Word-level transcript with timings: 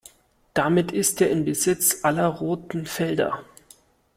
Damit 0.55 0.91
ist 0.91 1.21
er 1.21 1.29
in 1.29 1.45
Besitz 1.45 2.03
aller 2.03 2.25
roten 2.25 2.87
Felder. 2.87 3.45